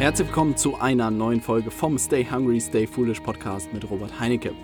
[0.00, 4.54] Herzlich willkommen zu einer neuen Folge vom Stay Hungry, Stay Foolish Podcast mit Robert Heinecke.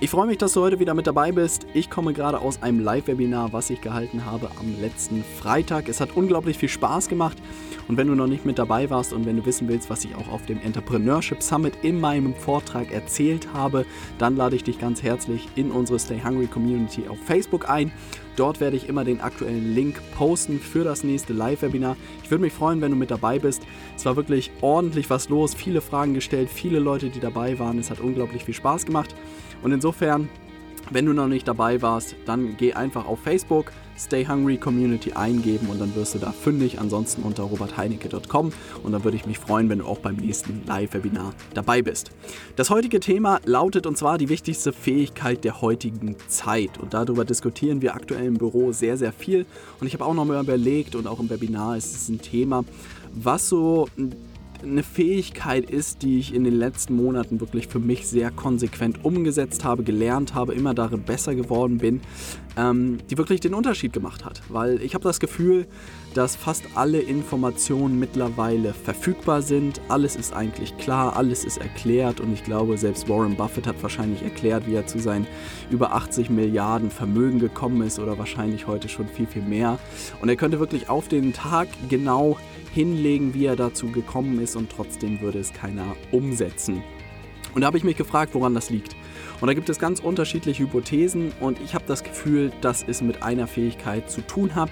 [0.00, 1.66] Ich freue mich, dass du heute wieder mit dabei bist.
[1.72, 5.88] Ich komme gerade aus einem Live-Webinar, was ich gehalten habe am letzten Freitag.
[5.88, 7.38] Es hat unglaublich viel Spaß gemacht.
[7.88, 10.14] Und wenn du noch nicht mit dabei warst und wenn du wissen willst, was ich
[10.14, 13.86] auch auf dem Entrepreneurship Summit in meinem Vortrag erzählt habe,
[14.18, 17.90] dann lade ich dich ganz herzlich in unsere Stay Hungry Community auf Facebook ein.
[18.36, 21.96] Dort werde ich immer den aktuellen Link posten für das nächste Live-Webinar.
[22.22, 23.62] Ich würde mich freuen, wenn du mit dabei bist.
[23.96, 27.78] Es war wirklich ordentlich was los, viele Fragen gestellt, viele Leute, die dabei waren.
[27.78, 29.14] Es hat unglaublich viel Spaß gemacht.
[29.62, 30.28] Und insofern,
[30.92, 35.68] wenn du noch nicht dabei warst, dann geh einfach auf Facebook, Stay Hungry Community eingeben
[35.68, 36.80] und dann wirst du da fündig.
[36.80, 38.52] Ansonsten unter robertheinecke.com
[38.82, 42.10] und dann würde ich mich freuen, wenn du auch beim nächsten Live-Webinar dabei bist.
[42.56, 47.82] Das heutige Thema lautet und zwar die wichtigste Fähigkeit der heutigen Zeit und darüber diskutieren
[47.82, 49.46] wir aktuell im Büro sehr, sehr viel
[49.80, 52.64] und ich habe auch noch mal überlegt und auch im Webinar ist es ein Thema,
[53.14, 53.88] was so
[54.62, 59.64] eine Fähigkeit ist, die ich in den letzten Monaten wirklich für mich sehr konsequent umgesetzt
[59.64, 62.00] habe, gelernt habe, immer darin besser geworden bin,
[62.56, 64.42] ähm, die wirklich den Unterschied gemacht hat.
[64.48, 65.66] Weil ich habe das Gefühl,
[66.14, 69.80] dass fast alle Informationen mittlerweile verfügbar sind.
[69.88, 74.22] Alles ist eigentlich klar, alles ist erklärt und ich glaube, selbst Warren Buffett hat wahrscheinlich
[74.22, 75.26] erklärt, wie er zu seinen
[75.70, 79.78] über 80 Milliarden Vermögen gekommen ist oder wahrscheinlich heute schon viel, viel mehr.
[80.20, 82.36] Und er könnte wirklich auf den Tag genau
[82.72, 86.82] hinlegen, wie er dazu gekommen ist und trotzdem würde es keiner umsetzen.
[87.54, 88.96] Und da habe ich mich gefragt, woran das liegt.
[89.40, 93.22] Und da gibt es ganz unterschiedliche Hypothesen und ich habe das Gefühl, dass es mit
[93.22, 94.70] einer Fähigkeit zu tun hat,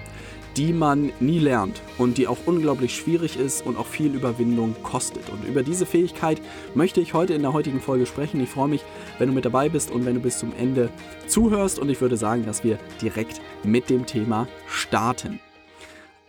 [0.57, 5.29] die man nie lernt und die auch unglaublich schwierig ist und auch viel Überwindung kostet.
[5.31, 6.41] Und über diese Fähigkeit
[6.75, 8.41] möchte ich heute in der heutigen Folge sprechen.
[8.41, 8.85] Ich freue mich,
[9.19, 10.91] wenn du mit dabei bist und wenn du bis zum Ende
[11.27, 11.79] zuhörst.
[11.79, 15.41] Und ich würde sagen, dass wir direkt mit dem Thema starten.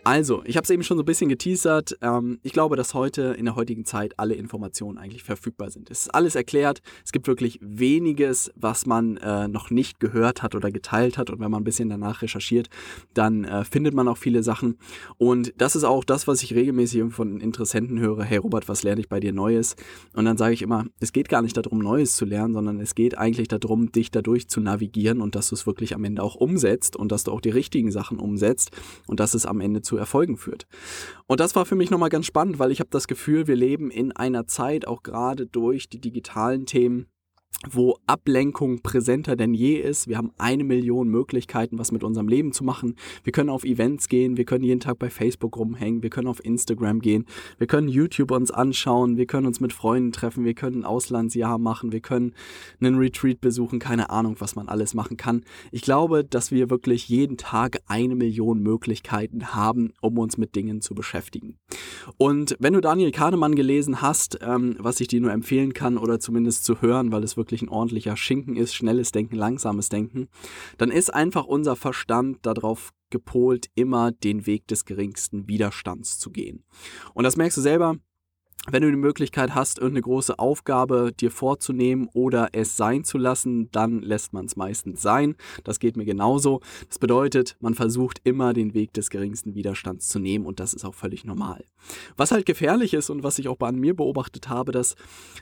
[0.04, 1.96] Also, ich habe es eben schon so ein bisschen geteasert.
[2.02, 5.92] Ähm, ich glaube, dass heute in der heutigen Zeit alle Informationen eigentlich verfügbar sind.
[5.92, 6.82] Es ist alles erklärt.
[7.04, 11.30] Es gibt wirklich weniges, was man äh, noch nicht gehört hat oder geteilt hat.
[11.30, 12.68] Und wenn man ein bisschen danach recherchiert,
[13.14, 14.76] dann äh, findet man auch viele Sachen.
[15.18, 18.24] Und das ist auch das, was ich regelmäßig von Interessenten höre.
[18.24, 19.76] Hey Robert, was lerne ich bei dir Neues?
[20.14, 22.96] Und dann sage ich immer, es geht gar nicht darum, Neues zu lernen, sondern es
[22.96, 26.34] geht eigentlich darum, dich dadurch zu navigieren und dass du es wirklich am Ende auch
[26.34, 28.72] umsetzt und dass du auch die richtigen Sachen umsetzt
[29.06, 30.66] und dass es am Ende zu zu Erfolgen führt.
[31.26, 33.90] Und das war für mich nochmal ganz spannend, weil ich habe das Gefühl, wir leben
[33.90, 37.08] in einer Zeit, auch gerade durch die digitalen Themen,
[37.70, 40.08] wo Ablenkung präsenter denn je ist.
[40.08, 42.96] Wir haben eine Million Möglichkeiten, was mit unserem Leben zu machen.
[43.22, 46.44] Wir können auf Events gehen, wir können jeden Tag bei Facebook rumhängen, wir können auf
[46.44, 47.26] Instagram gehen,
[47.58, 51.58] wir können YouTube uns anschauen, wir können uns mit Freunden treffen, wir können ein Auslandsjahr
[51.58, 52.34] machen, wir können
[52.80, 55.44] einen Retreat besuchen, keine Ahnung, was man alles machen kann.
[55.70, 60.80] Ich glaube, dass wir wirklich jeden Tag eine Million Möglichkeiten haben, um uns mit Dingen
[60.80, 61.58] zu beschäftigen.
[62.16, 66.18] Und wenn du Daniel Kahnemann gelesen hast, ähm, was ich dir nur empfehlen kann oder
[66.18, 70.28] zumindest zu hören, weil es wirklich wirklich ein ordentlicher Schinken ist, schnelles Denken, langsames Denken,
[70.78, 76.64] dann ist einfach unser Verstand darauf gepolt, immer den Weg des geringsten Widerstands zu gehen.
[77.14, 77.96] Und das merkst du selber,
[78.70, 83.68] wenn du die Möglichkeit hast, irgendeine große Aufgabe dir vorzunehmen oder es sein zu lassen,
[83.72, 85.34] dann lässt man es meistens sein.
[85.64, 86.60] Das geht mir genauso.
[86.88, 90.84] Das bedeutet, man versucht immer den Weg des geringsten Widerstands zu nehmen und das ist
[90.84, 91.64] auch völlig normal.
[92.16, 94.94] Was halt gefährlich ist und was ich auch bei mir beobachtet habe, dass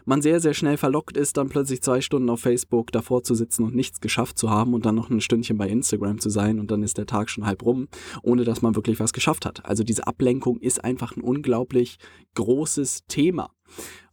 [0.07, 3.65] man sehr, sehr schnell verlockt ist, dann plötzlich zwei Stunden auf Facebook davor zu sitzen
[3.65, 6.71] und nichts geschafft zu haben und dann noch ein Stündchen bei Instagram zu sein und
[6.71, 7.89] dann ist der Tag schon halb rum,
[8.23, 9.67] ohne dass man wirklich was geschafft hat.
[9.67, 11.99] Also diese Ablenkung ist einfach ein unglaublich
[12.35, 13.51] großes Thema.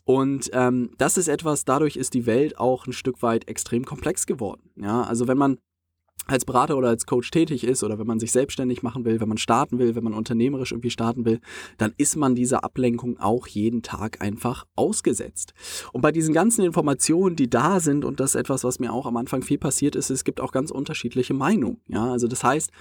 [0.03, 4.25] Und ähm, das ist etwas, dadurch ist die Welt auch ein Stück weit extrem komplex
[4.25, 4.69] geworden.
[4.75, 5.59] Ja, also wenn man
[6.27, 9.29] als Berater oder als Coach tätig ist oder wenn man sich selbstständig machen will, wenn
[9.29, 11.39] man starten will, wenn man unternehmerisch irgendwie starten will,
[11.77, 15.53] dann ist man dieser Ablenkung auch jeden Tag einfach ausgesetzt.
[15.93, 19.05] Und bei diesen ganzen Informationen, die da sind, und das ist etwas, was mir auch
[19.05, 21.81] am Anfang viel passiert ist, es gibt auch ganz unterschiedliche Meinungen.
[21.87, 22.71] Ja, also das heißt,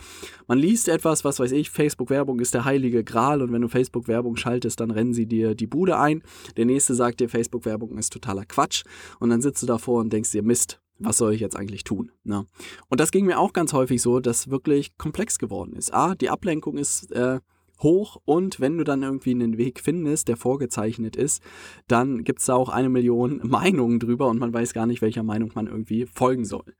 [0.46, 4.36] man liest etwas, was weiß ich, Facebook-Werbung ist der heilige Gral und wenn du Facebook-Werbung
[4.36, 6.22] schaltest, dann rennen sie dir die Bude ein.
[6.56, 8.84] Der nächste sagt dir, Facebook-Werbung ist totaler Quatsch
[9.20, 12.10] und dann sitzt du davor und denkst dir, Mist, was soll ich jetzt eigentlich tun?
[12.24, 12.46] Ne?
[12.88, 15.92] Und das ging mir auch ganz häufig so, dass wirklich komplex geworden ist.
[15.92, 17.40] A, die Ablenkung ist äh,
[17.80, 21.42] hoch und wenn du dann irgendwie einen Weg findest, der vorgezeichnet ist,
[21.88, 25.22] dann gibt es da auch eine Million Meinungen drüber und man weiß gar nicht, welcher
[25.22, 26.74] Meinung man irgendwie folgen soll.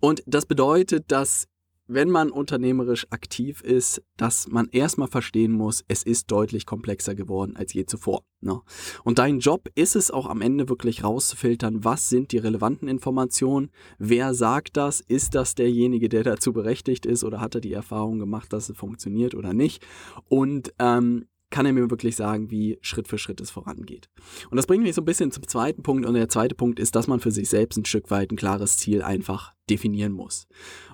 [0.00, 1.48] Und das bedeutet, dass
[1.88, 7.56] wenn man unternehmerisch aktiv ist, dass man erstmal verstehen muss, es ist deutlich komplexer geworden
[7.56, 8.22] als je zuvor.
[8.40, 8.60] Ne?
[9.04, 13.70] Und dein Job ist es auch am Ende wirklich rauszufiltern, was sind die relevanten Informationen,
[13.98, 18.18] wer sagt das, ist das derjenige, der dazu berechtigt ist oder hat er die Erfahrung
[18.18, 19.84] gemacht, dass es funktioniert oder nicht.
[20.28, 24.08] Und ähm, kann er mir wirklich sagen, wie Schritt für Schritt es vorangeht.
[24.50, 26.06] Und das bringt mich so ein bisschen zum zweiten Punkt.
[26.06, 28.76] Und der zweite Punkt ist, dass man für sich selbst ein Stück weit ein klares
[28.76, 30.46] Ziel einfach definieren muss.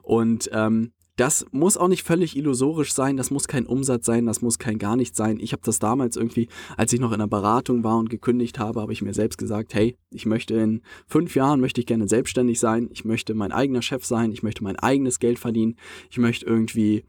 [0.02, 4.42] Und ähm, das muss auch nicht völlig illusorisch sein, das muss kein Umsatz sein, das
[4.42, 5.38] muss kein gar nichts sein.
[5.40, 8.80] Ich habe das damals irgendwie, als ich noch in der Beratung war und gekündigt habe,
[8.80, 12.58] habe ich mir selbst gesagt, hey, ich möchte in fünf Jahren, möchte ich gerne selbstständig
[12.58, 15.76] sein, ich möchte mein eigener Chef sein, ich möchte mein eigenes Geld verdienen,
[16.10, 17.04] ich möchte irgendwie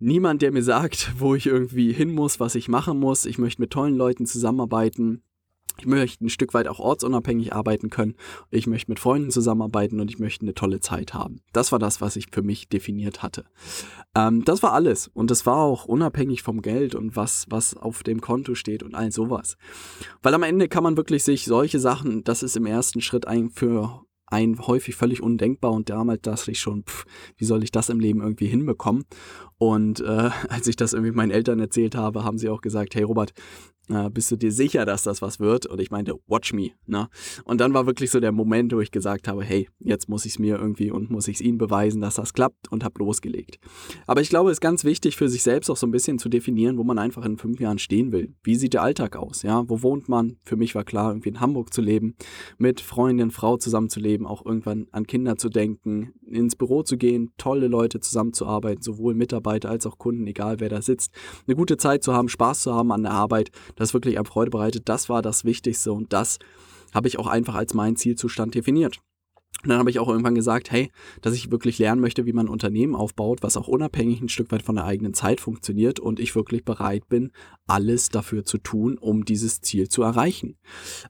[0.00, 3.62] niemand, der mir sagt, wo ich irgendwie hin muss, was ich machen muss, ich möchte
[3.62, 5.22] mit tollen Leuten zusammenarbeiten,
[5.80, 8.14] ich möchte ein Stück weit auch ortsunabhängig arbeiten können.
[8.50, 11.40] Ich möchte mit Freunden zusammenarbeiten und ich möchte eine tolle Zeit haben.
[11.54, 13.46] Das war das, was ich für mich definiert hatte.
[14.14, 15.08] Ähm, das war alles.
[15.08, 18.94] Und das war auch unabhängig vom Geld und was, was auf dem Konto steht und
[18.94, 19.56] all sowas.
[20.22, 23.48] Weil am Ende kann man wirklich sich solche Sachen, das ist im ersten Schritt ein
[23.48, 27.04] für ein häufig völlig undenkbar und damals dachte ich schon, pff,
[27.36, 29.04] wie soll ich das im Leben irgendwie hinbekommen?
[29.60, 33.02] Und äh, als ich das irgendwie meinen Eltern erzählt habe, haben sie auch gesagt, hey
[33.02, 33.32] Robert,
[33.90, 35.66] äh, bist du dir sicher, dass das was wird?
[35.66, 36.70] Und ich meinte, watch me.
[36.86, 37.08] Ne?
[37.44, 40.32] Und dann war wirklich so der Moment, wo ich gesagt habe, hey, jetzt muss ich
[40.32, 43.58] es mir irgendwie und muss ich es ihnen beweisen, dass das klappt und habe losgelegt.
[44.06, 46.28] Aber ich glaube, es ist ganz wichtig für sich selbst auch so ein bisschen zu
[46.28, 48.34] definieren, wo man einfach in fünf Jahren stehen will.
[48.42, 49.42] Wie sieht der Alltag aus?
[49.42, 50.36] Ja, wo wohnt man?
[50.44, 52.14] Für mich war klar, irgendwie in Hamburg zu leben,
[52.56, 57.66] mit Freundin, Frau zusammenzuleben, auch irgendwann an Kinder zu denken, ins Büro zu gehen, tolle
[57.66, 61.12] Leute zusammenzuarbeiten, sowohl Mitarbeiter als auch Kunden, egal wer da sitzt,
[61.46, 64.50] eine gute Zeit zu haben, Spaß zu haben an der Arbeit das wirklich am Freude
[64.50, 66.38] bereitet, das war das Wichtigste und das
[66.92, 69.00] habe ich auch einfach als meinen Zielzustand definiert.
[69.62, 70.90] Und dann habe ich auch irgendwann gesagt, hey,
[71.20, 74.50] dass ich wirklich lernen möchte, wie man ein Unternehmen aufbaut, was auch unabhängig ein Stück
[74.52, 77.30] weit von der eigenen Zeit funktioniert und ich wirklich bereit bin,
[77.66, 80.56] alles dafür zu tun, um dieses Ziel zu erreichen.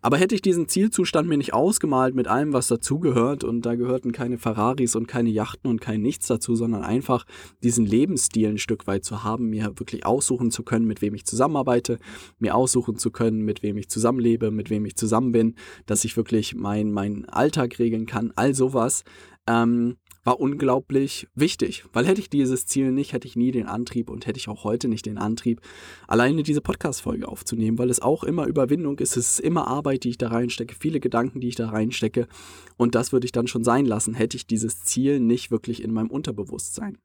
[0.03, 4.13] Aber hätte ich diesen Zielzustand mir nicht ausgemalt mit allem, was dazugehört und da gehörten
[4.13, 7.25] keine Ferraris und keine Yachten und kein nichts dazu, sondern einfach
[7.63, 11.25] diesen Lebensstil ein Stück weit zu haben, mir wirklich aussuchen zu können, mit wem ich
[11.25, 11.99] zusammenarbeite,
[12.39, 15.55] mir aussuchen zu können, mit wem ich zusammenlebe, mit wem ich zusammen bin,
[15.87, 19.05] dass ich wirklich meinen mein Alltag regeln kann, all sowas.
[19.47, 24.11] Ähm, war unglaublich wichtig, weil hätte ich dieses Ziel nicht, hätte ich nie den Antrieb
[24.11, 25.63] und hätte ich auch heute nicht den Antrieb,
[26.09, 30.11] alleine diese Podcast-Folge aufzunehmen, weil es auch immer Überwindung ist, es ist immer Arbeit, die
[30.11, 32.29] ich da reinstecke, viele Gedanken, die ich da reinstecke
[32.77, 35.93] und das würde ich dann schon sein lassen, hätte ich dieses Ziel nicht wirklich in
[35.93, 36.99] meinem Unterbewusstsein.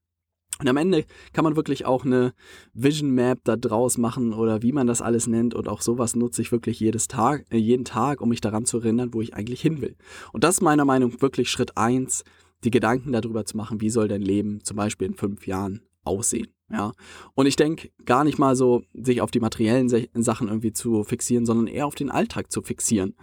[0.60, 2.34] Und am Ende kann man wirklich auch eine
[2.74, 5.54] Vision Map da draus machen oder wie man das alles nennt.
[5.54, 8.78] Und auch sowas nutze ich wirklich jedes Tag, äh, jeden Tag, um mich daran zu
[8.78, 9.96] erinnern, wo ich eigentlich hin will.
[10.32, 12.24] Und das ist meiner Meinung nach wirklich Schritt eins
[12.64, 16.55] die Gedanken darüber zu machen, wie soll dein Leben zum Beispiel in fünf Jahren aussehen.
[16.68, 16.94] Ja,
[17.36, 21.46] und ich denke gar nicht mal so, sich auf die materiellen Sachen irgendwie zu fixieren,
[21.46, 23.16] sondern eher auf den Alltag zu fixieren.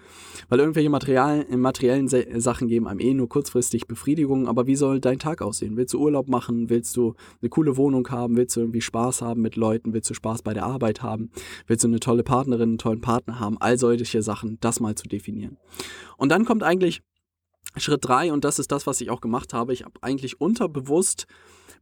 [0.48, 5.18] Weil irgendwelche Material materiellen Sachen geben einem eh nur kurzfristig Befriedigung, aber wie soll dein
[5.18, 5.76] Tag aussehen?
[5.76, 6.70] Willst du Urlaub machen?
[6.70, 8.36] Willst du eine coole Wohnung haben?
[8.36, 9.92] Willst du irgendwie Spaß haben mit Leuten?
[9.92, 11.32] Willst du Spaß bei der Arbeit haben?
[11.66, 13.58] Willst du eine tolle Partnerin, einen tollen Partner haben?
[13.58, 15.56] All solche Sachen, das mal zu definieren.
[16.16, 17.02] Und dann kommt eigentlich
[17.76, 19.72] Schritt drei und das ist das, was ich auch gemacht habe.
[19.72, 21.26] Ich habe eigentlich unterbewusst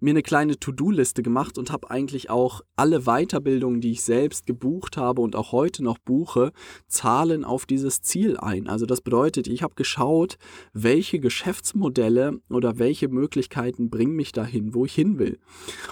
[0.01, 4.97] mir eine kleine To-Do-Liste gemacht und habe eigentlich auch alle Weiterbildungen, die ich selbst gebucht
[4.97, 6.53] habe und auch heute noch buche,
[6.89, 8.67] zahlen auf dieses Ziel ein.
[8.67, 10.37] Also das bedeutet, ich habe geschaut,
[10.73, 15.39] welche Geschäftsmodelle oder welche Möglichkeiten bringen mich dahin, wo ich hin will.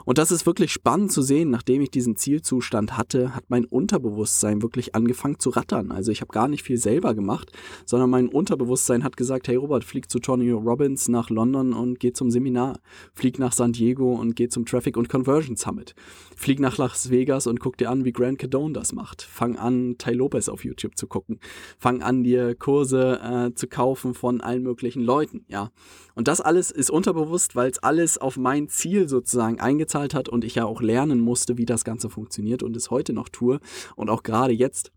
[0.04, 4.62] Und das ist wirklich spannend zu sehen, nachdem ich diesen Zielzustand hatte, hat mein Unterbewusstsein
[4.62, 5.92] wirklich angefangen zu rattern.
[5.92, 7.52] Also ich habe gar nicht viel selber gemacht,
[7.84, 12.12] sondern mein Unterbewusstsein hat gesagt, hey Robert, flieg zu Tony Robbins nach London und geh
[12.12, 12.78] zum Seminar.
[13.12, 15.94] Flieg nach San Diego Diego und geh zum Traffic und Conversion Summit.
[16.36, 19.22] Flieg nach Las Vegas und guck dir an, wie Grant Cadone das macht.
[19.22, 21.40] Fang an, Ty Lopez auf YouTube zu gucken.
[21.78, 25.70] Fang an, dir Kurse äh, zu kaufen von allen möglichen Leuten, ja.
[26.14, 30.44] Und das alles ist unterbewusst, weil es alles auf mein Ziel sozusagen eingezahlt hat und
[30.44, 33.60] ich ja auch lernen musste, wie das Ganze funktioniert und es heute noch tue
[33.96, 34.92] und auch gerade jetzt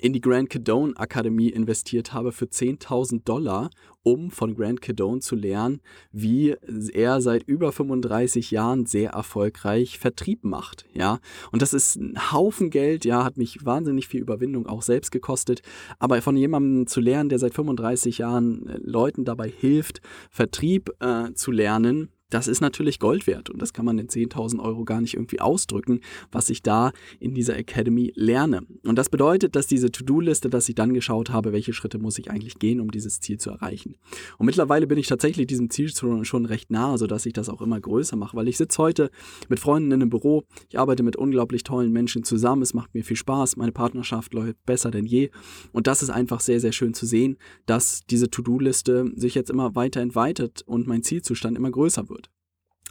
[0.00, 3.70] in die Grant Cadone Akademie investiert habe für 10.000 Dollar,
[4.02, 5.80] um von Grant Cadone zu lernen,
[6.10, 6.56] wie
[6.92, 11.20] er seit über 35 Jahren sehr erfolgreich Vertrieb macht, ja.
[11.52, 15.62] Und das ist ein Haufen Geld, ja, hat mich wahnsinnig viel Überwindung auch selbst gekostet,
[15.98, 21.32] aber von jemandem zu lernen, der seit 35 Jahren äh, Leuten dabei hilft, Vertrieb äh,
[21.34, 25.00] zu lernen, das ist natürlich Gold wert und das kann man in 10.000 Euro gar
[25.00, 28.62] nicht irgendwie ausdrücken, was ich da in dieser Academy lerne.
[28.84, 32.30] Und das bedeutet, dass diese To-Do-Liste, dass ich dann geschaut habe, welche Schritte muss ich
[32.30, 33.96] eigentlich gehen, um dieses Ziel zu erreichen.
[34.38, 37.80] Und mittlerweile bin ich tatsächlich diesem Ziel schon recht nah, sodass ich das auch immer
[37.80, 39.10] größer mache, weil ich sitze heute
[39.48, 43.04] mit Freunden in einem Büro, ich arbeite mit unglaublich tollen Menschen zusammen, es macht mir
[43.04, 45.30] viel Spaß, meine Partnerschaft läuft besser denn je
[45.72, 47.36] und das ist einfach sehr, sehr schön zu sehen,
[47.66, 52.21] dass diese To-Do-Liste sich jetzt immer weiter entweitet und mein Zielzustand immer größer wird.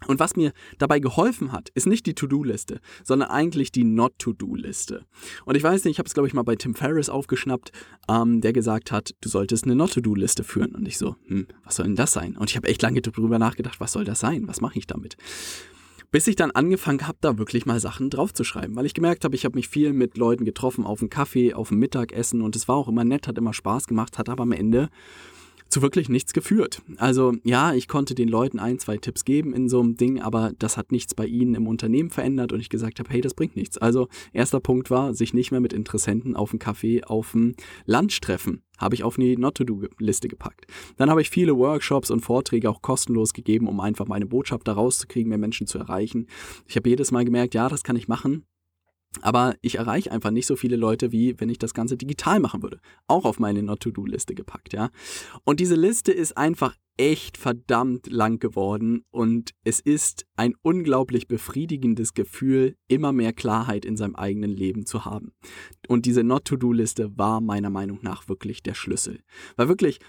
[0.08, 5.06] Und was mir dabei geholfen hat, ist nicht die To-Do-Liste, sondern eigentlich die Not-To-Do-Liste.
[5.46, 7.72] Und ich weiß nicht, ich habe es, glaube ich, mal bei Tim Ferriss aufgeschnappt,
[8.10, 10.74] ähm, der gesagt hat, du solltest eine Not-To-Do-Liste führen.
[10.74, 12.36] Und ich so, hm, was soll denn das sein?
[12.36, 14.48] Und ich habe echt lange darüber nachgedacht, was soll das sein?
[14.48, 15.18] Was mache ich damit?
[16.10, 19.46] Bis ich dann angefangen habe, da wirklich mal Sachen draufzuschreiben, weil ich gemerkt habe, ich
[19.46, 22.76] habe mich viel mit Leuten getroffen auf dem Kaffee, auf dem Mittagessen und es war
[22.76, 24.90] auch immer nett, hat immer Spaß gemacht, hat aber am Ende
[25.72, 26.82] zu wirklich nichts geführt.
[26.98, 30.52] Also ja, ich konnte den Leuten ein, zwei Tipps geben in so einem Ding, aber
[30.60, 33.56] das hat nichts bei ihnen im Unternehmen verändert und ich gesagt habe, hey, das bringt
[33.56, 33.78] nichts.
[33.78, 38.20] Also erster Punkt war, sich nicht mehr mit Interessenten auf dem Kaffee auf dem Lunch
[38.20, 38.64] treffen.
[38.78, 40.66] Habe ich auf eine Not-to-Do-Liste gepackt.
[40.98, 44.74] Dann habe ich viele Workshops und Vorträge auch kostenlos gegeben, um einfach meine Botschaft da
[44.74, 46.28] rauszukriegen, mehr Menschen zu erreichen.
[46.68, 48.44] Ich habe jedes Mal gemerkt, ja, das kann ich machen,
[49.22, 52.64] aber ich erreiche einfach nicht so viele Leute, wie wenn ich das Ganze digital machen
[52.64, 52.80] würde.
[53.08, 54.90] Auch auf meine Not-to-Do-Liste gepackt, ja.
[55.44, 62.14] Und diese Liste ist einfach echt verdammt lang geworden und es ist ein unglaublich befriedigendes
[62.14, 65.34] Gefühl, immer mehr Klarheit in seinem eigenen Leben zu haben.
[65.88, 69.20] Und diese Not-to-Do-Liste war meiner Meinung nach wirklich der Schlüssel.
[69.56, 70.00] Weil wirklich,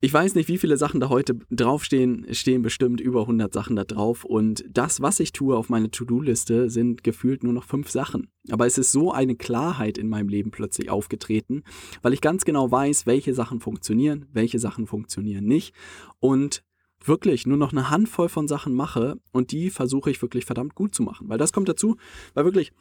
[0.00, 3.84] ich weiß nicht, wie viele Sachen da heute draufstehen, stehen bestimmt über 100 Sachen da
[3.84, 8.30] drauf und das, was ich tue auf meiner To-Do-Liste, sind gefühlt nur noch fünf Sachen.
[8.50, 11.62] Aber es ist so eine Klarheit in meinem Leben plötzlich aufgetreten,
[12.02, 15.74] weil ich ganz genau weiß, welche Sachen funktionieren, welche Sachen funktionieren nicht
[16.20, 16.64] und
[17.04, 20.94] wirklich nur noch eine Handvoll von Sachen mache und die versuche ich wirklich verdammt gut
[20.94, 21.28] zu machen.
[21.28, 21.96] Weil das kommt dazu,
[22.34, 22.72] weil wirklich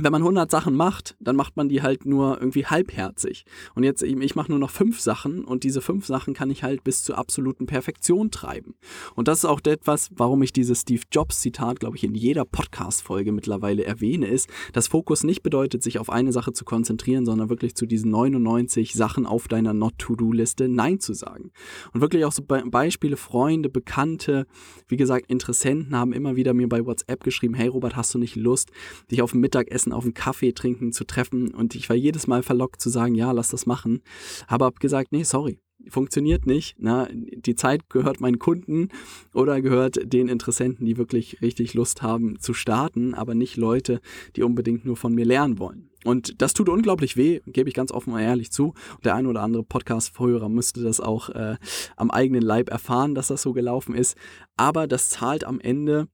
[0.00, 3.44] wenn man 100 Sachen macht, dann macht man die halt nur irgendwie halbherzig.
[3.74, 6.82] Und jetzt, ich mache nur noch fünf Sachen und diese fünf Sachen kann ich halt
[6.82, 8.74] bis zur absoluten Perfektion treiben.
[9.14, 12.46] Und das ist auch etwas, warum ich dieses Steve Jobs Zitat, glaube ich, in jeder
[12.46, 17.50] Podcast-Folge mittlerweile erwähne, ist, dass Fokus nicht bedeutet, sich auf eine Sache zu konzentrieren, sondern
[17.50, 21.50] wirklich zu diesen 99 Sachen auf deiner Not-To-Do-Liste Nein zu sagen.
[21.92, 24.46] Und wirklich auch so Be Beispiele, Freunde, Bekannte,
[24.88, 28.36] wie gesagt, Interessenten haben immer wieder mir bei WhatsApp geschrieben, hey Robert, hast du nicht
[28.36, 28.70] Lust,
[29.10, 32.42] dich auf Mittagessen Mittagessen auf einen Kaffee trinken zu treffen und ich war jedes Mal
[32.42, 34.02] verlockt zu sagen, ja, lass das machen.
[34.46, 35.58] Aber habe gesagt, nee, sorry,
[35.88, 36.76] funktioniert nicht.
[36.78, 38.88] Na, die Zeit gehört meinen Kunden
[39.34, 44.00] oder gehört den Interessenten, die wirklich richtig Lust haben zu starten, aber nicht Leute,
[44.36, 45.88] die unbedingt nur von mir lernen wollen.
[46.04, 48.74] Und das tut unglaublich weh, gebe ich ganz offen und ehrlich zu.
[49.04, 51.56] Der ein oder andere Podcast-Vorhörer müsste das auch äh,
[51.96, 54.16] am eigenen Leib erfahren, dass das so gelaufen ist.
[54.56, 56.08] Aber das zahlt am Ende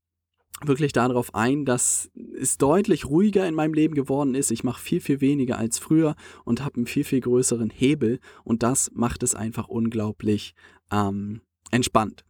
[0.65, 4.51] wirklich darauf ein, dass es deutlich ruhiger in meinem Leben geworden ist.
[4.51, 8.63] Ich mache viel, viel weniger als früher und habe einen viel, viel größeren Hebel und
[8.63, 10.53] das macht es einfach unglaublich
[10.91, 12.25] ähm, entspannt.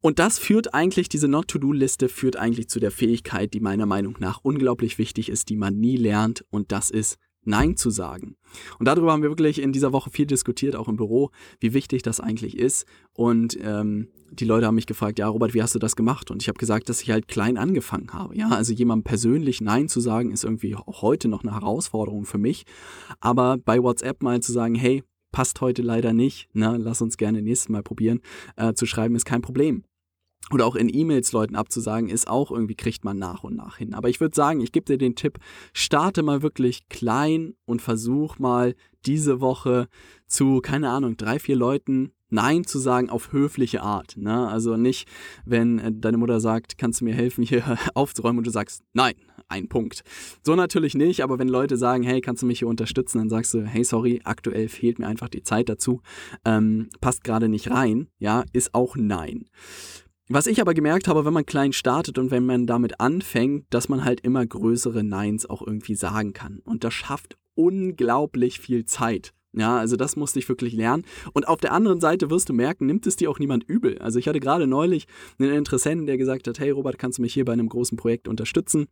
[0.00, 4.38] Und das führt eigentlich, diese Not-to-Do-Liste führt eigentlich zu der Fähigkeit, die meiner Meinung nach
[4.42, 8.36] unglaublich wichtig ist, die man nie lernt und das ist Nein zu sagen.
[8.78, 12.02] Und darüber haben wir wirklich in dieser Woche viel diskutiert, auch im Büro, wie wichtig
[12.02, 12.86] das eigentlich ist.
[13.14, 16.30] Und ähm, die Leute haben mich gefragt, ja, Robert, wie hast du das gemacht?
[16.30, 18.36] Und ich habe gesagt, dass ich halt klein angefangen habe.
[18.36, 22.38] Ja, also jemandem persönlich Nein zu sagen, ist irgendwie auch heute noch eine Herausforderung für
[22.38, 22.64] mich.
[23.20, 25.02] Aber bei WhatsApp mal zu sagen, hey,
[25.32, 28.20] passt heute leider nicht, ne, lass uns gerne nächstes Mal probieren,
[28.56, 29.84] äh, zu schreiben, ist kein Problem
[30.50, 33.94] oder auch in E-Mails Leuten abzusagen, ist auch irgendwie, kriegt man nach und nach hin.
[33.94, 35.38] Aber ich würde sagen, ich gebe dir den Tipp,
[35.72, 39.88] starte mal wirklich klein und versuch mal diese Woche
[40.26, 44.16] zu, keine Ahnung, drei, vier Leuten Nein zu sagen auf höfliche Art.
[44.18, 44.48] Ne?
[44.48, 45.08] Also nicht,
[45.46, 49.14] wenn äh, deine Mutter sagt, kannst du mir helfen, hier aufzuräumen und du sagst, nein,
[49.48, 50.02] ein Punkt.
[50.44, 53.54] So natürlich nicht, aber wenn Leute sagen, hey, kannst du mich hier unterstützen, dann sagst
[53.54, 56.02] du, hey, sorry, aktuell fehlt mir einfach die Zeit dazu,
[56.44, 59.46] ähm, passt gerade nicht rein, ja, ist auch Nein.
[60.30, 63.88] Was ich aber gemerkt habe, wenn man klein startet und wenn man damit anfängt, dass
[63.88, 66.60] man halt immer größere Neins auch irgendwie sagen kann.
[66.66, 69.32] Und das schafft unglaublich viel Zeit.
[69.54, 71.06] Ja, also das musste ich wirklich lernen.
[71.32, 73.98] Und auf der anderen Seite wirst du merken, nimmt es dir auch niemand übel.
[74.00, 75.06] Also ich hatte gerade neulich
[75.38, 78.28] einen Interessenten, der gesagt hat, hey Robert, kannst du mich hier bei einem großen Projekt
[78.28, 78.86] unterstützen?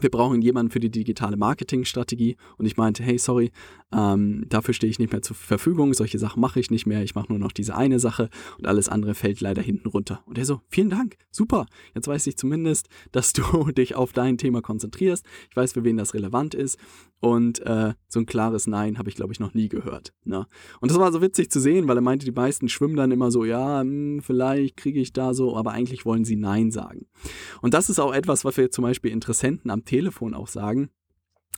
[0.00, 2.36] Wir brauchen jemanden für die digitale Marketingstrategie.
[2.56, 3.52] Und ich meinte, hey, sorry,
[3.92, 7.14] ähm, dafür stehe ich nicht mehr zur Verfügung, solche Sachen mache ich nicht mehr, ich
[7.14, 10.22] mache nur noch diese eine Sache und alles andere fällt leider hinten runter.
[10.26, 14.38] Und er so, vielen Dank, super, jetzt weiß ich zumindest, dass du dich auf dein
[14.38, 16.78] Thema konzentrierst, ich weiß, für wen das relevant ist
[17.20, 20.12] und äh, so ein klares Nein habe ich, glaube ich, noch nie gehört.
[20.24, 20.46] Ne?
[20.80, 23.30] Und das war so witzig zu sehen, weil er meinte, die meisten schwimmen dann immer
[23.30, 27.06] so, ja, mh, hm, vielleicht kriege ich da so, aber eigentlich wollen sie Nein sagen.
[27.60, 30.90] Und das ist auch etwas, was wir zum Beispiel Interessenten am Telefon auch sagen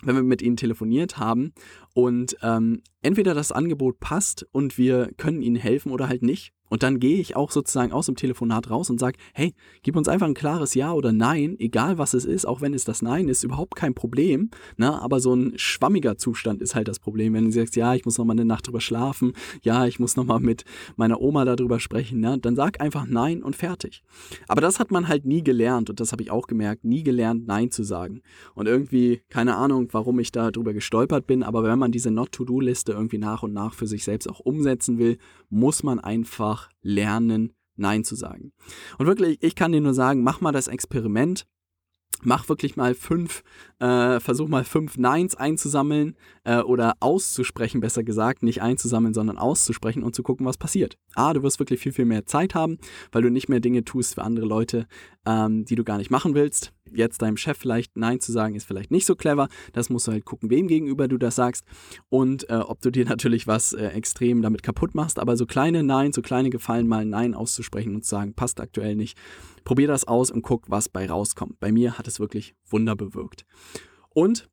[0.04, 1.52] wenn wir mit ihnen telefoniert haben.
[1.94, 6.52] Und ähm, entweder das Angebot passt und wir können ihnen helfen oder halt nicht.
[6.70, 10.08] Und dann gehe ich auch sozusagen aus dem Telefonat raus und sage, hey, gib uns
[10.08, 13.28] einfach ein klares Ja oder Nein, egal was es ist, auch wenn es das Nein
[13.28, 14.50] ist, überhaupt kein Problem.
[14.76, 15.00] Ne?
[15.00, 17.34] Aber so ein schwammiger Zustand ist halt das Problem.
[17.34, 20.16] Wenn du sagst, ja, ich muss noch mal eine Nacht drüber schlafen, ja, ich muss
[20.16, 20.64] noch mal mit
[20.96, 22.38] meiner Oma darüber sprechen, ne?
[22.38, 24.02] dann sag einfach Nein und fertig.
[24.48, 27.46] Aber das hat man halt nie gelernt und das habe ich auch gemerkt, nie gelernt,
[27.46, 28.22] Nein zu sagen.
[28.54, 32.93] Und irgendwie, keine Ahnung, warum ich da drüber gestolpert bin, aber wenn man diese Not-to-Do-Liste
[32.94, 35.18] irgendwie nach und nach für sich selbst auch umsetzen will,
[35.50, 38.52] muss man einfach lernen, Nein zu sagen.
[38.98, 41.44] Und wirklich, ich kann dir nur sagen, mach mal das Experiment.
[42.22, 43.42] Mach wirklich mal fünf,
[43.80, 50.02] äh, versuch mal fünf Neins einzusammeln äh, oder auszusprechen, besser gesagt, nicht einzusammeln, sondern auszusprechen
[50.02, 50.96] und zu gucken, was passiert.
[51.16, 52.78] A, du wirst wirklich viel, viel mehr Zeit haben,
[53.12, 54.86] weil du nicht mehr Dinge tust für andere Leute,
[55.26, 58.66] ähm, die du gar nicht machen willst jetzt deinem Chef vielleicht Nein zu sagen, ist
[58.66, 59.48] vielleicht nicht so clever.
[59.72, 61.64] Das musst du halt gucken, wem gegenüber du das sagst
[62.08, 65.18] und äh, ob du dir natürlich was äh, extrem damit kaputt machst.
[65.18, 68.96] Aber so kleine Nein, so kleine Gefallen mal Nein auszusprechen und zu sagen, passt aktuell
[68.96, 69.18] nicht.
[69.64, 71.58] Probier das aus und guck, was bei rauskommt.
[71.60, 73.44] Bei mir hat es wirklich Wunder bewirkt.
[74.10, 74.48] Und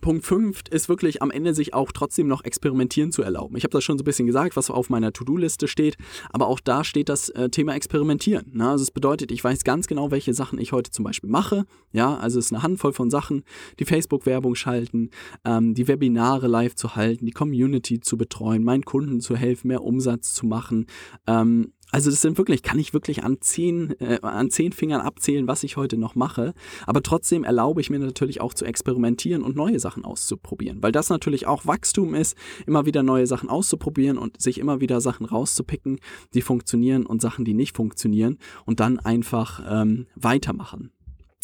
[0.00, 3.56] Punkt 5 ist wirklich am Ende sich auch trotzdem noch experimentieren zu erlauben.
[3.56, 5.96] Ich habe das schon so ein bisschen gesagt, was auf meiner To-Do-Liste steht,
[6.30, 8.50] aber auch da steht das äh, Thema Experimentieren.
[8.52, 8.68] Ne?
[8.68, 11.64] Also es bedeutet, ich weiß ganz genau, welche Sachen ich heute zum Beispiel mache.
[11.92, 13.44] Ja, also es ist eine Handvoll von Sachen,
[13.78, 15.10] die Facebook-Werbung schalten,
[15.44, 19.82] ähm, die Webinare live zu halten, die Community zu betreuen, meinen Kunden zu helfen, mehr
[19.82, 20.86] Umsatz zu machen,
[21.26, 25.46] ähm, also das sind wirklich, kann ich wirklich an zehn, äh, an zehn Fingern abzählen,
[25.46, 26.52] was ich heute noch mache.
[26.86, 30.82] Aber trotzdem erlaube ich mir natürlich auch zu experimentieren und neue Sachen auszuprobieren.
[30.82, 35.00] Weil das natürlich auch Wachstum ist, immer wieder neue Sachen auszuprobieren und sich immer wieder
[35.00, 36.00] Sachen rauszupicken,
[36.34, 40.90] die funktionieren und Sachen, die nicht funktionieren und dann einfach ähm, weitermachen.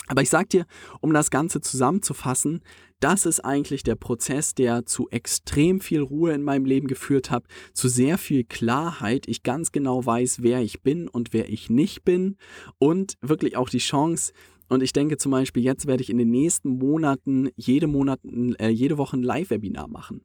[0.09, 0.67] Aber ich sag dir,
[1.01, 2.63] um das Ganze zusammenzufassen,
[3.01, 7.45] das ist eigentlich der Prozess, der zu extrem viel Ruhe in meinem Leben geführt hat,
[7.73, 9.27] zu sehr viel Klarheit.
[9.27, 12.37] Ich ganz genau weiß, wer ich bin und wer ich nicht bin
[12.79, 14.33] und wirklich auch die Chance,
[14.69, 18.21] und ich denke zum Beispiel, jetzt werde ich in den nächsten Monaten jede, Monat,
[18.59, 20.25] äh, jede Woche ein Live-Webinar machen.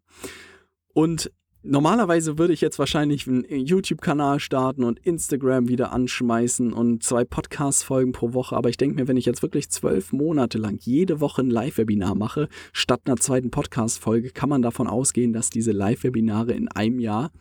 [0.94, 7.26] Und Normalerweise würde ich jetzt wahrscheinlich einen YouTube-Kanal starten und Instagram wieder anschmeißen und zwei
[7.26, 8.56] Podcast-Folgen pro Woche.
[8.56, 12.16] Aber ich denke mir, wenn ich jetzt wirklich zwölf Monate lang jede Woche ein Live-Webinar
[12.16, 17.32] mache, statt einer zweiten Podcast-Folge, kann man davon ausgehen, dass diese Live-Webinare in einem Jahr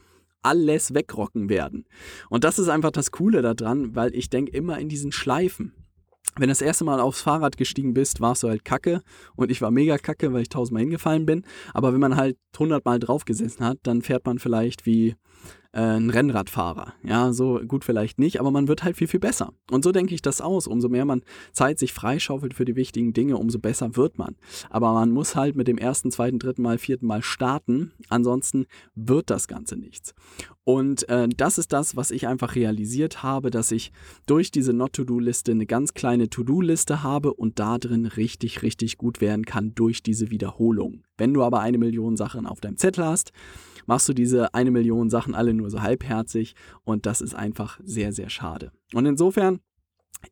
[0.43, 1.85] alles wegrocken werden.
[2.31, 5.73] Und das ist einfach das Coole daran, weil ich denke immer in diesen Schleifen
[6.37, 9.03] wenn du das erste Mal aufs Fahrrad gestiegen bist, warst du halt kacke
[9.35, 11.44] und ich war mega kacke, weil ich tausendmal hingefallen bin.
[11.72, 15.16] Aber wenn man halt hundertmal drauf gesessen hat, dann fährt man vielleicht wie
[15.81, 16.95] ein Rennradfahrer.
[17.03, 19.53] Ja, so gut vielleicht nicht, aber man wird halt viel, viel besser.
[19.71, 20.67] Und so denke ich das aus.
[20.67, 24.37] Umso mehr man Zeit sich freischaufelt für die wichtigen Dinge, umso besser wird man.
[24.71, 27.93] Aber man muss halt mit dem ersten, zweiten, dritten Mal, vierten Mal starten.
[28.09, 30.15] Ansonsten wird das Ganze nichts.
[30.65, 33.93] Und äh, das ist das, was ich einfach realisiert habe, dass ich
[34.27, 39.45] durch diese Not-to-Do-Liste eine ganz kleine To-Do-Liste habe und da drin richtig, richtig gut werden
[39.45, 41.03] kann durch diese Wiederholung.
[41.19, 43.33] Wenn du aber eine Million Sachen auf deinem Zettel hast,
[43.87, 48.13] machst du diese eine Million Sachen alle nur so halbherzig und das ist einfach sehr,
[48.13, 48.73] sehr schade.
[48.93, 49.61] Und insofern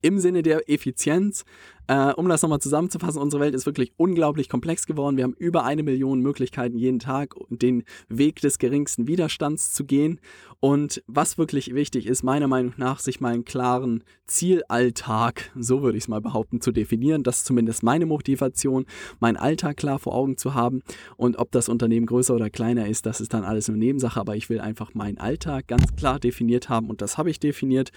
[0.00, 1.44] im Sinne der Effizienz
[1.86, 5.16] äh, um das nochmal zusammenzufassen, unsere Welt ist wirklich unglaublich komplex geworden.
[5.16, 10.18] Wir haben über eine Million Möglichkeiten jeden Tag, den Weg des geringsten Widerstands zu gehen.
[10.60, 15.98] Und was wirklich wichtig ist, meiner Meinung nach, sich mal einen klaren Zielalltag, so würde
[15.98, 17.22] ich es mal behaupten, zu definieren.
[17.22, 18.86] Das ist zumindest meine Motivation,
[19.20, 20.82] meinen Alltag klar vor Augen zu haben.
[21.18, 24.18] Und ob das Unternehmen größer oder kleiner ist, das ist dann alles eine Nebensache.
[24.18, 27.92] Aber ich will einfach meinen Alltag ganz klar definiert haben und das habe ich definiert.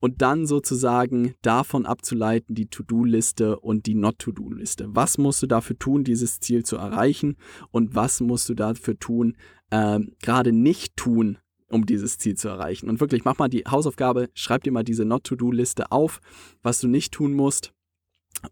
[0.00, 4.88] Und dann sozusagen davon abzuleiten, die To-Do-Liste und die Not-To-Do-Liste.
[4.90, 7.36] Was musst du dafür tun, dieses Ziel zu erreichen
[7.70, 9.36] und was musst du dafür tun,
[9.70, 11.38] äh, gerade nicht tun,
[11.68, 12.90] um dieses Ziel zu erreichen.
[12.90, 16.20] Und wirklich, mach mal die Hausaufgabe, schreib dir mal diese Not-To-Do-Liste auf,
[16.62, 17.72] was du nicht tun musst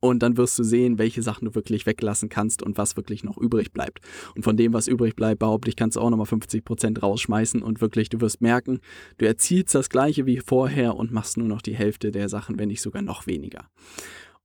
[0.00, 3.38] und dann wirst du sehen, welche Sachen du wirklich weglassen kannst und was wirklich noch
[3.38, 4.00] übrig bleibt.
[4.34, 7.80] Und von dem, was übrig bleibt, behaupte ich, kannst du auch nochmal 50% rausschmeißen und
[7.80, 8.80] wirklich, du wirst merken,
[9.18, 12.68] du erzielst das gleiche wie vorher und machst nur noch die Hälfte der Sachen, wenn
[12.68, 13.68] nicht sogar noch weniger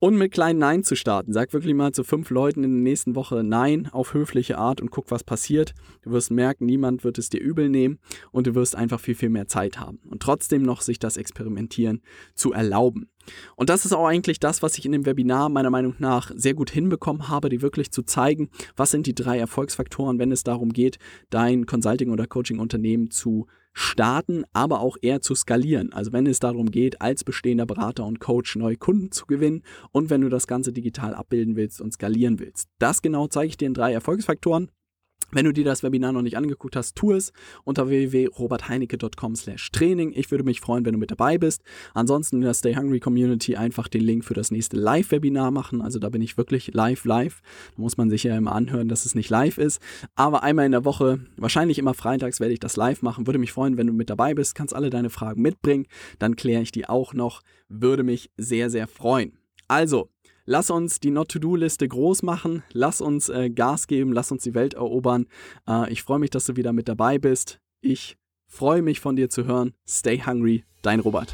[0.04, 1.32] und mit kleinen Nein zu starten.
[1.32, 4.92] Sag wirklich mal zu fünf Leuten in der nächsten Woche Nein auf höfliche Art und
[4.92, 5.74] guck, was passiert.
[6.02, 8.00] Du wirst merken, niemand wird es dir übel nehmen
[8.34, 10.00] und du wirst einfach viel, viel mehr Zeit haben.
[10.10, 12.02] Und trotzdem noch sich das Experimentieren
[12.36, 13.12] zu erlauben.
[13.56, 16.54] Und das ist auch eigentlich das, was ich in dem Webinar meiner Meinung nach sehr
[16.54, 20.74] gut hinbekommen habe, die wirklich zu zeigen, was sind die drei Erfolgsfaktoren, wenn es darum
[20.74, 20.98] geht,
[21.30, 25.92] dein Consulting- oder Coaching-Unternehmen zu starten, aber auch eher zu skalieren.
[25.94, 30.10] Also wenn es darum geht, als bestehender Berater und Coach neue Kunden zu gewinnen und
[30.10, 32.70] wenn du das Ganze digital abbilden willst und skalieren willst.
[32.80, 34.70] Das genau zeige ich dir in drei Erfolgsfaktoren.
[35.34, 40.14] Wenn du dir das Webinar noch nicht angeguckt hast, tu es unter www.robertheinecke.com slash Training.
[40.16, 41.64] Ich würde mich freuen, wenn du mit dabei bist.
[41.96, 45.82] Ansonsten in der Stay Hungry Community einfach den Link für das nächste Live-Webinar machen.
[45.82, 47.42] Also da bin ich wirklich live, live.
[47.76, 49.82] Da muss man sich ja immer anhören, dass es nicht live ist.
[50.16, 53.26] Aber einmal in der Woche, wahrscheinlich immer freitags, werde ich das live machen.
[53.28, 54.54] Würde mich freuen, wenn du mit dabei bist.
[54.54, 55.88] Kannst alle deine Fragen mitbringen.
[56.20, 57.42] Dann kläre ich die auch noch.
[57.70, 59.34] Würde mich sehr, sehr freuen.
[59.68, 60.10] Also,
[60.46, 64.74] Lass uns die Not-to-Do-Liste groß machen, lass uns äh, Gas geben, lass uns die Welt
[64.74, 65.28] erobern.
[65.68, 67.60] Äh, ich freue mich, dass du wieder mit dabei bist.
[67.80, 69.74] Ich freue mich von dir zu hören.
[69.88, 71.34] Stay hungry, dein Robert.